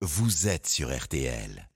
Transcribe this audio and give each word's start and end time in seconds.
vous 0.00 0.46
êtes 0.46 0.68
sur 0.68 0.96
RTL. 0.96 1.67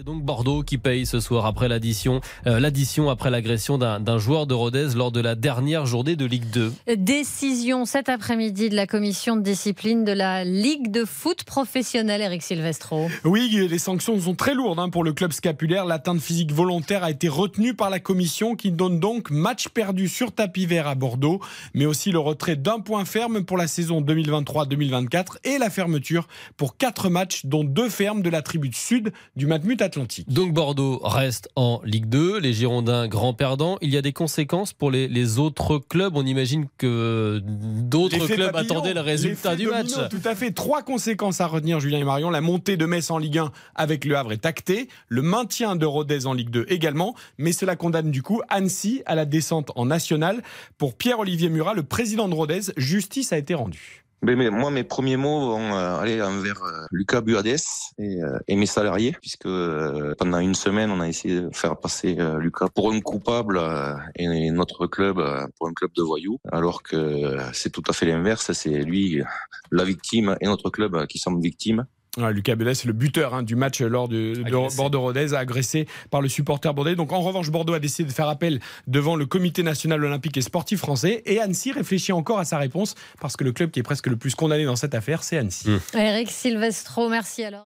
C'est 0.00 0.06
donc 0.06 0.22
Bordeaux 0.22 0.62
qui 0.62 0.78
paye 0.78 1.04
ce 1.04 1.20
soir 1.20 1.44
après 1.44 1.68
l'addition, 1.68 2.22
euh, 2.46 2.58
l'addition 2.58 3.10
après 3.10 3.28
l'agression 3.28 3.76
d'un 3.76 4.18
joueur 4.18 4.46
de 4.46 4.54
Rodez 4.54 4.94
lors 4.96 5.12
de 5.12 5.20
la 5.20 5.34
dernière 5.34 5.84
journée 5.84 6.16
de 6.16 6.24
Ligue 6.24 6.48
2. 6.48 6.72
Décision 6.96 7.84
cet 7.84 8.08
après-midi 8.08 8.70
de 8.70 8.76
la 8.76 8.86
commission 8.86 9.36
de 9.36 9.42
discipline 9.42 10.06
de 10.06 10.12
la 10.12 10.42
Ligue 10.42 10.90
de 10.90 11.04
foot 11.04 11.44
professionnelle, 11.44 12.22
Eric 12.22 12.42
Silvestro. 12.42 13.10
Oui, 13.24 13.66
les 13.68 13.78
sanctions 13.78 14.18
sont 14.18 14.34
très 14.34 14.54
lourdes 14.54 14.78
hein, 14.78 14.88
pour 14.88 15.04
le 15.04 15.12
club 15.12 15.32
scapulaire. 15.32 15.84
L'atteinte 15.84 16.22
physique 16.22 16.50
volontaire 16.50 17.04
a 17.04 17.10
été 17.10 17.28
retenue 17.28 17.74
par 17.74 17.90
la 17.90 18.00
commission 18.00 18.56
qui 18.56 18.72
donne 18.72 19.00
donc 19.00 19.30
match 19.30 19.68
perdu 19.68 20.08
sur 20.08 20.32
tapis 20.32 20.64
vert 20.64 20.86
à 20.86 20.94
Bordeaux, 20.94 21.40
mais 21.74 21.84
aussi 21.84 22.10
le 22.10 22.20
retrait 22.20 22.56
d'un 22.56 22.80
point 22.80 23.04
ferme 23.04 23.44
pour 23.44 23.58
la 23.58 23.66
saison 23.66 24.00
2023-2024 24.00 25.40
et 25.44 25.58
la 25.58 25.68
fermeture 25.68 26.26
pour 26.56 26.78
quatre 26.78 27.10
matchs, 27.10 27.44
dont 27.44 27.64
deux 27.64 27.90
fermes 27.90 28.22
de 28.22 28.30
la 28.30 28.40
tribu 28.40 28.70
sud 28.72 29.12
du 29.36 29.46
Matmut 29.46 29.89
Donc 30.28 30.52
Bordeaux 30.52 31.00
reste 31.02 31.48
en 31.56 31.80
Ligue 31.84 32.06
2, 32.06 32.38
les 32.38 32.52
Girondins 32.52 33.08
grands 33.08 33.34
perdants. 33.34 33.78
Il 33.80 33.90
y 33.90 33.96
a 33.96 34.02
des 34.02 34.12
conséquences 34.12 34.72
pour 34.72 34.90
les, 34.90 35.38
autres 35.38 35.78
clubs. 35.78 36.16
On 36.16 36.26
imagine 36.26 36.66
que 36.78 37.40
d'autres 37.44 38.26
clubs 38.26 38.54
attendaient 38.56 38.94
le 38.94 39.00
résultat 39.00 39.56
du 39.56 39.66
match. 39.66 39.90
Tout 40.10 40.20
à 40.24 40.34
fait. 40.34 40.50
Trois 40.52 40.82
conséquences 40.82 41.40
à 41.40 41.46
retenir, 41.46 41.80
Julien 41.80 41.98
et 41.98 42.04
Marion. 42.04 42.30
La 42.30 42.40
montée 42.40 42.76
de 42.76 42.86
Metz 42.86 43.10
en 43.10 43.18
Ligue 43.18 43.38
1 43.38 43.52
avec 43.74 44.04
le 44.04 44.16
Havre 44.16 44.32
est 44.32 44.46
actée. 44.46 44.88
Le 45.08 45.22
maintien 45.22 45.76
de 45.76 45.86
Rodez 45.86 46.26
en 46.26 46.32
Ligue 46.32 46.50
2 46.50 46.66
également. 46.68 47.14
Mais 47.38 47.52
cela 47.52 47.76
condamne 47.76 48.10
du 48.10 48.22
coup 48.22 48.40
Annecy 48.48 49.02
à 49.06 49.14
la 49.14 49.24
descente 49.24 49.70
en 49.74 49.86
nationale. 49.86 50.42
Pour 50.78 50.94
Pierre-Olivier 50.94 51.48
Murat, 51.48 51.74
le 51.74 51.82
président 51.82 52.28
de 52.28 52.34
Rodez, 52.34 52.72
justice 52.76 53.32
a 53.32 53.38
été 53.38 53.54
rendue. 53.54 54.04
Mais, 54.22 54.50
moi, 54.50 54.70
mes 54.70 54.84
premiers 54.84 55.16
mots 55.16 55.52
vont 55.52 55.74
euh, 55.74 55.96
aller 55.96 56.20
envers 56.20 56.62
euh, 56.62 56.84
Lucas 56.90 57.22
Buades 57.22 57.46
et, 57.46 58.22
euh, 58.22 58.38
et, 58.48 58.56
mes 58.56 58.66
salariés, 58.66 59.16
puisque 59.18 59.48
pendant 60.18 60.38
une 60.38 60.54
semaine, 60.54 60.90
on 60.90 61.00
a 61.00 61.08
essayé 61.08 61.40
de 61.40 61.50
faire 61.52 61.78
passer 61.78 62.18
Lucas 62.38 62.68
pour 62.74 62.92
un 62.92 63.00
coupable 63.00 63.60
et 64.16 64.50
notre 64.50 64.86
club 64.86 65.16
pour 65.56 65.68
un 65.68 65.72
club 65.72 65.90
de 65.96 66.02
voyous, 66.02 66.38
alors 66.52 66.82
que 66.82 67.38
c'est 67.52 67.70
tout 67.70 67.82
à 67.88 67.92
fait 67.92 68.06
l'inverse. 68.06 68.52
C'est 68.52 68.82
lui 68.82 69.22
la 69.70 69.84
victime 69.84 70.36
et 70.40 70.46
notre 70.46 70.70
club 70.70 71.06
qui 71.06 71.18
sommes 71.18 71.40
victimes. 71.40 71.86
Lucas 72.28 72.54
Bellet, 72.54 72.74
c'est 72.74 72.86
le 72.86 72.92
buteur 72.92 73.34
hein, 73.34 73.42
du 73.42 73.56
match 73.56 73.80
lors 73.80 74.08
de, 74.08 74.42
Bordeaux-Rodez, 74.76 75.34
agressé 75.34 75.86
par 76.10 76.20
le 76.20 76.28
supporter 76.28 76.74
bordelais. 76.74 76.96
Donc 76.96 77.12
en 77.12 77.20
revanche, 77.20 77.50
Bordeaux 77.50 77.74
a 77.74 77.80
décidé 77.80 78.08
de 78.08 78.14
faire 78.14 78.28
appel 78.28 78.60
devant 78.86 79.16
le 79.16 79.26
Comité 79.26 79.62
national 79.62 80.04
olympique 80.04 80.36
et 80.36 80.42
sportif 80.42 80.80
français. 80.80 81.22
Et 81.26 81.40
Annecy 81.40 81.72
réfléchit 81.72 82.12
encore 82.12 82.38
à 82.38 82.44
sa 82.44 82.58
réponse 82.58 82.94
parce 83.20 83.36
que 83.36 83.44
le 83.44 83.52
club 83.52 83.70
qui 83.70 83.80
est 83.80 83.84
presque 83.84 84.06
le 84.06 84.16
plus 84.16 84.34
condamné 84.34 84.64
dans 84.64 84.76
cette 84.76 84.94
affaire, 84.94 85.22
c'est 85.22 85.38
Annecy. 85.38 85.70
Mmh. 85.70 85.98
Eric 85.98 86.30
Silvestro, 86.30 87.08
merci 87.08 87.44
alors. 87.44 87.69